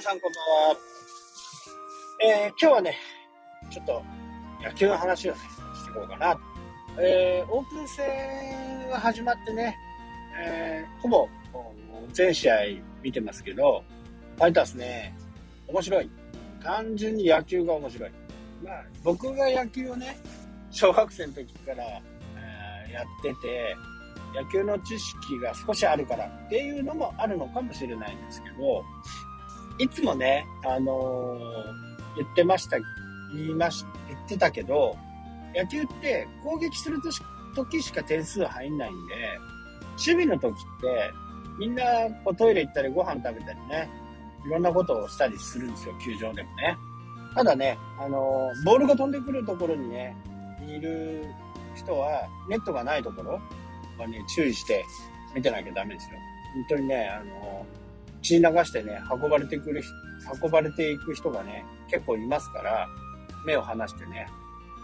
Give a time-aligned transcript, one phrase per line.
[0.00, 0.76] 皆さんこんばんは。
[2.24, 2.96] えー、今日はね、
[3.68, 4.02] ちょっと
[4.64, 5.38] 野球の話をね、
[5.74, 6.40] していこうかな。
[6.98, 9.76] えー、オープン戦が始まってね、
[10.42, 11.28] えー、ほぼ
[12.14, 12.56] 全試合
[13.02, 13.84] 見てますけど、
[14.36, 15.14] ファイターズね、
[15.68, 16.10] 面白い。
[16.64, 18.10] 単純に野球が面白い。
[18.64, 20.16] まあ、僕が野球をね、
[20.70, 21.84] 小学生の時から、
[22.88, 23.76] え、やってて、
[24.34, 28.82] 野球の知識が少しあるからっていうのもあるのかもしれないんですけど、
[29.80, 32.76] いつもね、あのー、言ってました、
[33.34, 34.94] 言いまし、言ってたけど、
[35.56, 37.00] 野球って攻撃する
[37.54, 39.14] 時しか点数入んないんで、
[39.92, 41.10] 守備の時って
[41.58, 41.84] みんな
[42.24, 43.88] こうトイレ行ったりご飯食べたりね、
[44.46, 46.76] いろんなことをしたりするんですよ、球場でもね。
[47.34, 50.14] ただね、あのー、ボールが飛んでくるところにね、
[50.68, 51.24] いる
[51.74, 53.40] 人は、ネットがないところ
[53.98, 54.84] はね、注意して
[55.34, 56.18] 見てなきゃダメですよ。
[56.54, 57.89] 本当にね、あのー、
[58.22, 59.82] 血流してね、運ばれてくる、
[60.42, 62.88] 運ばれていく人がね、結構いますから、
[63.46, 64.26] 目を離してね、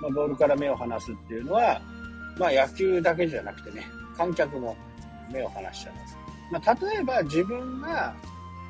[0.00, 1.80] まあ、ボールから目を離すっていうのは、
[2.38, 4.76] まあ野球だけじゃなくてね、観客も
[5.32, 6.18] 目を離しちゃうんです。
[6.50, 8.14] まあ、例えば自分が、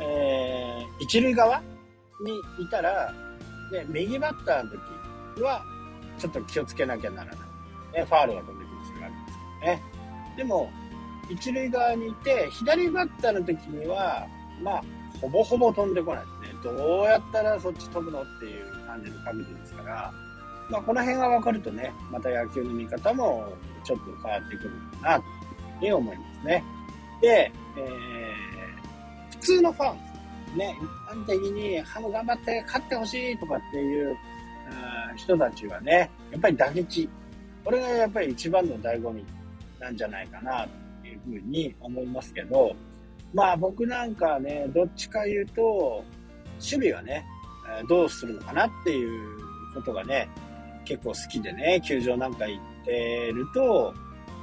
[0.00, 1.60] えー、一塁側
[2.20, 3.12] にいたら、
[3.72, 5.64] ね、右バッターの時は、
[6.18, 7.36] ちょっと気をつけなきゃならない。
[8.00, 9.82] ね、ファールが飛んでくるするわけですからね。
[10.36, 10.70] でも、
[11.30, 14.26] 一塁側にいて、左バッターの時には、
[14.62, 14.84] まあ、
[15.20, 16.76] ほぼほぼ飛んでこないですね。
[16.76, 20.12] どうやったらそっち飛ぶのっていう感じの角度ですから、
[20.70, 23.52] まあ、この辺が分かるとね、また野球の見方も
[23.84, 24.70] ちょっと変わってくる
[25.02, 26.64] かな、というに思いますね。
[27.20, 29.94] で、えー、普通のファ
[30.54, 34.16] ン、ね、一般的にハム頑張って勝ってほしいとかっていう
[35.16, 37.08] 人たちはね、やっぱり打撃。
[37.64, 39.24] これがやっぱり一番の醍醐味
[39.78, 40.66] なんじゃないかな、
[41.02, 42.74] というふうに思いますけど、
[43.34, 46.04] まあ僕なんかね、どっちか言うと、
[46.58, 47.24] 守備はね、
[47.88, 49.38] どうするのかなっていう
[49.74, 50.28] ことがね、
[50.84, 53.94] 結構好きでね、球場なんか行ってると、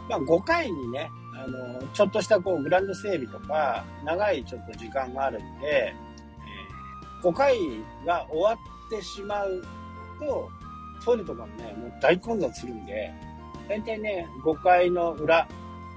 [0.10, 5.94] まあ5回にね、あの、ちょっとしたこうグラウンド整備とか、長いちょっと時間があるんで、え、
[7.24, 7.56] 5回
[8.06, 9.64] が終わってしまう
[10.20, 10.50] と、
[11.06, 13.12] トイレとかもね、もう大混雑するんで、
[13.70, 15.48] 大体ね、5回の裏、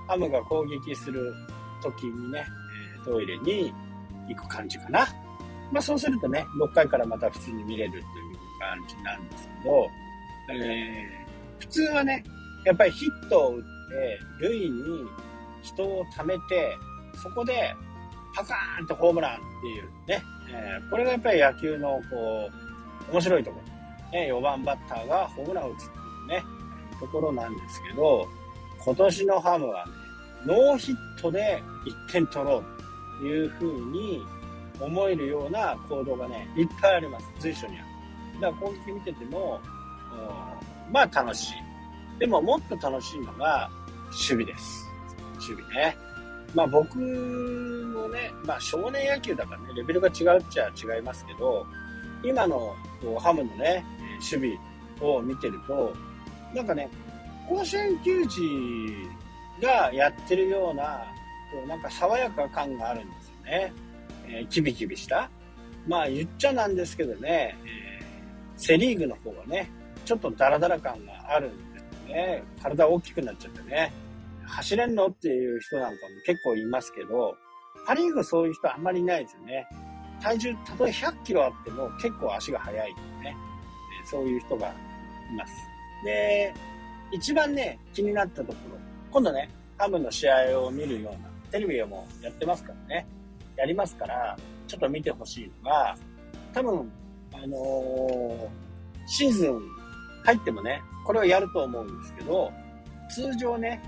[0.07, 1.33] ハムが攻撃する
[1.83, 2.45] 時にね、
[3.05, 3.73] トイレに
[4.29, 5.07] 行く感じかな。
[5.71, 8.03] まあそうするとね、6回からまた普通に見れるという
[8.59, 9.89] 感じなんですけど、
[10.51, 12.23] えー、普通はね、
[12.65, 15.05] やっぱりヒットを打って、塁に
[15.63, 16.77] 人を貯めて、
[17.23, 17.75] そこで
[18.35, 22.51] パカーンとホームランっていうね、えー、これがやっぱり野球のこ
[23.09, 23.73] う、面白いところ。
[24.19, 26.45] ね、4番バッターがホームランを打つっていうね、
[27.01, 28.29] ところなんですけど、
[28.85, 29.93] 今年のハムはね、
[30.45, 31.63] ノーヒットで
[32.09, 32.82] 1点取ろう
[33.21, 34.23] いうふうに
[34.81, 37.27] 思えるような行動がね、いっぱいあります。
[37.39, 37.87] 随所にある。
[38.41, 39.61] だから攻撃見てても、
[40.91, 41.55] まあ楽しい。
[42.19, 43.71] でももっと楽しいのが
[44.07, 44.89] 守備です。
[45.35, 45.97] 守備ね。
[46.55, 51.67] まあ僕もね、まあ少年野球だからね、レベルが違うっちゃ違いますけど、
[52.25, 52.75] 今の
[53.19, 53.85] ハムのね、
[54.33, 54.59] 守
[55.01, 55.95] 備を見てると、
[56.55, 56.91] なんかね、
[57.49, 58.41] 甲子園球児
[59.61, 61.05] がやってるような、
[61.67, 63.73] なんか爽やか感があるんですよね。
[64.27, 65.31] えー、キビキビした。
[65.87, 68.05] まあ言っちゃなんですけどね、えー、
[68.57, 69.71] セリーグの方はね、
[70.05, 72.43] ちょっとダラダラ感があるんですね。
[72.63, 73.93] 体大きくなっちゃってね。
[74.45, 77.37] 走れんのっていう人なんかも結構いますけど、
[77.87, 79.67] パリーグそういう人あんまりいないですよね。
[80.21, 83.37] 体重、たとえ100キロあっても結構足が速いんでね。
[84.05, 84.73] そういう人がい
[85.37, 85.53] ます。
[86.05, 86.55] で、
[87.13, 88.79] 一番ね、気になったところ、
[89.11, 89.49] 今度ね、
[89.79, 93.07] ハムの試合を見るような、テレビをもやってますからね、
[93.57, 94.37] やりますから、
[94.67, 95.97] ちょっと見てほしいのが、
[96.53, 96.91] 多分、
[97.35, 98.49] あのー、
[99.07, 99.61] シーズン
[100.25, 102.51] 入ってもね、これをやると思うんですけど、
[103.11, 103.83] 通常ね、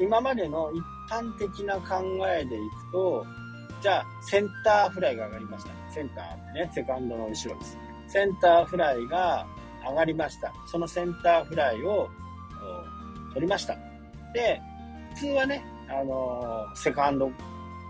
[0.00, 0.82] 今までの一
[1.12, 3.24] 般的な考えでいくと、
[3.80, 5.70] じゃあ、センターフライが上がりました。
[5.92, 7.78] センターってね、セカンドの後ろです。
[8.08, 9.46] センターフライが
[9.86, 10.52] 上がりました。
[10.66, 12.08] そのセンターフライを
[13.34, 13.76] 取りました。
[14.32, 14.60] で、
[15.14, 17.30] 普通はね、あのー、セカンド、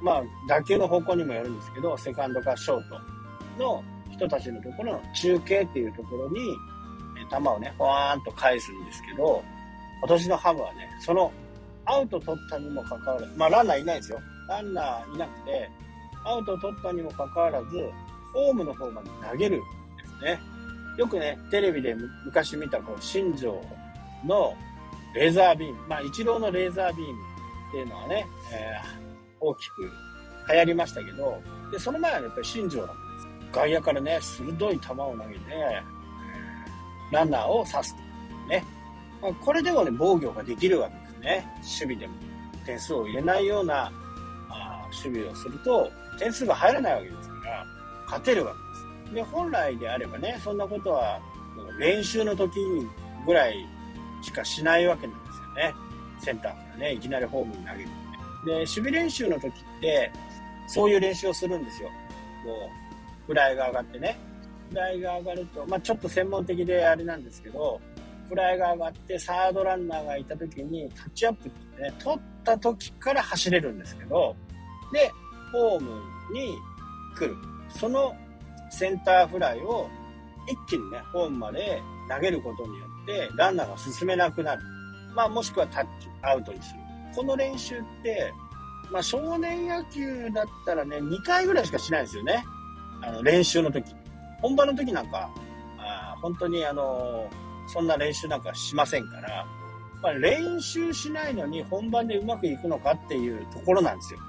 [0.03, 2.83] まあ、打球の方向にもよるんですけど、セカンドかショー
[3.59, 3.83] トの
[4.13, 6.57] 人たちのところの中継っていうところに、
[7.31, 9.43] 球をね、ほわーんと返すんですけど、
[10.01, 11.33] 今年のハムはね、その
[11.87, 14.21] アウト取ったにもかかわらず、まあランナーいないですよ。
[14.49, 15.71] ランナーいなくて、
[16.25, 17.91] アウト取ったにもかかわらず、
[18.33, 19.65] ホームの方まで投げるんで
[20.19, 20.41] すね。
[20.99, 21.95] よくね、テレビで
[22.25, 23.61] 昔見たこう、新庄
[24.25, 24.55] の
[25.15, 27.34] レーザービーム、まあ一郎のレーザービーム
[27.75, 29.83] っていうのはね、えー、大きく
[30.49, 31.43] 流行りましたけど、
[31.73, 33.53] で、その前はやっぱり新庄なんです。
[33.53, 35.41] 外野からね、鋭い球を投げて、
[37.11, 38.01] ランナーを刺すと。
[38.49, 38.65] ね。
[39.21, 41.47] まあ、これでもね、防御ができるわけですね。
[41.57, 42.15] 守備でも。
[42.65, 43.93] 点数を入れないような
[44.49, 47.67] あ守備をすると、点数が入らないわけですから、
[48.05, 49.15] 勝てるわけです。
[49.15, 51.21] で、本来であればね、そんなことは
[51.81, 52.61] 練習の時
[53.27, 53.67] ぐらい
[54.23, 55.75] しかしないわけなんですよね。
[56.25, 57.89] センターからね、いきなりホームに投げる、
[58.47, 60.11] で、守備練習の時って、
[60.67, 61.91] そういう練習をするんですよ。
[62.45, 62.71] こ
[63.23, 64.19] う、フライが上がってね。
[64.71, 67.81] フライが上がると、まあちょっと専門的であれなんですけど、
[68.29, 74.35] フライが上がってサードランナーがいた時にタッチアップってね、取った時から走れるんですけど、
[74.93, 75.13] で、
[75.53, 75.91] ホーム
[76.33, 76.57] に
[77.17, 77.37] 来る。
[77.69, 78.15] その
[78.71, 79.89] センターフライを
[80.49, 84.63] 一気にね、ホームまで投げることによって、ランナーが進めなくなる。
[85.15, 86.81] まあ、もしくはタッチ、アウトにする。
[87.15, 88.33] この練習って、
[88.91, 92.45] まあ、少年野球だったらね、2回ぐらいしかしないですよね。
[93.03, 93.95] あの、練習の時。
[94.41, 95.31] 本番の時なんか、
[95.79, 97.29] あ本当にあの、
[97.67, 99.47] そんな練習なんかしませんから、
[100.03, 104.21] まあ、練習しないのに本番でうまくいくのかっていうところなんですよ。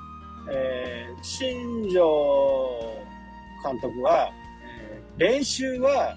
[0.51, 2.79] えー、新庄
[3.63, 4.31] 監督は、
[4.63, 6.15] えー、練習は、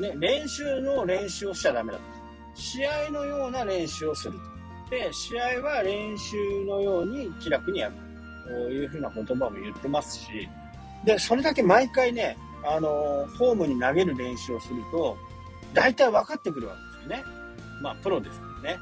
[0.00, 2.09] ね、練習の練習をしちゃダメだと。
[2.60, 4.90] 試合のような練習をすると。
[4.90, 7.94] で、試合は練習のように気楽にやる
[8.46, 10.48] というふうな言葉も言ってますし、
[11.04, 15.16] で、それだけ毎回ね、あのー、ホームに投げる練習をすると、
[15.72, 17.24] 大体分かってくるわけですよね。
[17.82, 18.78] まあ、プロですからね。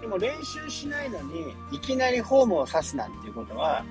[0.00, 3.84] でも練習しないのに、いきなりホームを刺すなんていうことは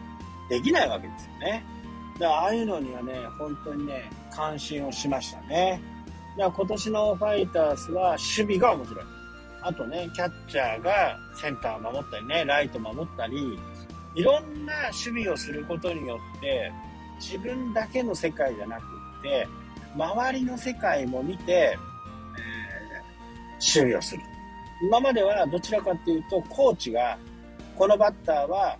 [0.50, 1.66] できないわけですよね。
[2.20, 5.82] だからああいうのにはね、本当にね、関心をしましたね。
[6.38, 9.06] だから今年のファイターズは守備が面白い。
[9.66, 13.58] あとね、キャッチャーがセンター守ったりね、ライト守ったり、
[14.14, 16.72] いろんな守備をすることによって、
[17.20, 18.84] 自分だけの世界じゃなく
[19.20, 19.48] って、
[19.96, 24.22] 周りの世界も見て、えー、守備をする。
[24.84, 27.18] 今まではどちらかっていうと、コーチが、
[27.76, 28.78] このバッターは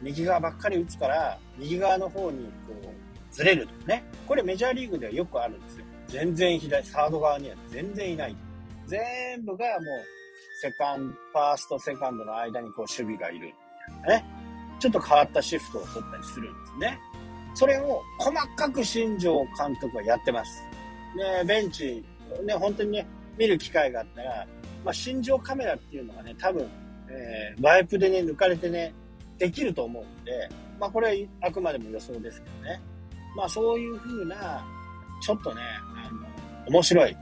[0.00, 4.02] 右側ばっかり打つから、右側の方にこう、ずれるとかね。
[4.26, 5.84] これメジャーリーグではよくあるんですよ。
[6.08, 8.36] 全然左、サード側には全然いない。
[8.86, 10.21] 全部がもう、
[10.62, 13.52] セカン、ファースト、セカンドの間にこう守備がいる
[13.88, 14.24] みたいなね。
[14.78, 17.00] ちょっと変わったシフトを取ったりするんですね。
[17.54, 20.62] それを細かく新庄監督はやってます。
[21.16, 22.04] ね、ベンチ、
[22.46, 24.46] ね、本当にね、見る機会があったら、
[24.84, 26.70] まあ、新庄カメラっていうのがね、多分、
[27.08, 28.94] えー、ワイプでね、抜かれてね、
[29.38, 30.48] できると思うんで、
[30.78, 32.80] まあ、これはあくまでも予想ですけどね。
[33.36, 34.64] まあ、そういう風な、
[35.20, 35.60] ちょっとね、
[36.06, 37.16] あの、面白い。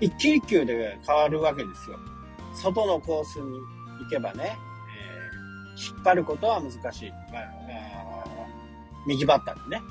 [0.00, 1.98] 一球一球で変わるわけですよ。
[2.54, 3.58] 外のコースに
[4.00, 4.56] 行けばね、
[4.96, 7.10] えー、引っ張ることは難しい。
[7.10, 7.62] まあ、
[9.06, 9.82] 右バッターでね。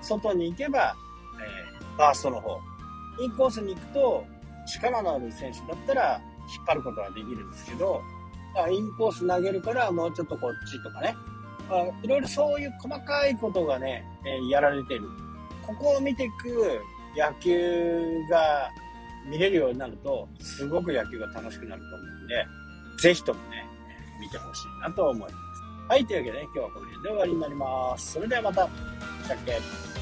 [0.00, 0.94] 外に行けば、
[1.40, 2.60] えー、ファーストの方。
[3.20, 4.24] インコースに行くと、
[4.66, 6.20] 力のある選手だったら
[6.54, 8.02] 引っ張ることはできるんですけど、
[8.70, 11.14] インコース投げるからもうちょっとこっちとかね。
[11.68, 15.08] まあ、いろいろそういう細かいことがね、えー、やられてる。
[15.66, 16.80] ここを見ていく
[17.16, 18.70] 野球が
[19.26, 22.46] 見れるようになると、すごく野球が楽しくなると思うんで、
[22.98, 23.66] ぜひともね、
[24.20, 25.34] 見てほしいなと思います。
[25.88, 28.12] はい、というわけで、ね、今日はこの辺で終わりになります。
[28.12, 29.95] それではまた、したっけ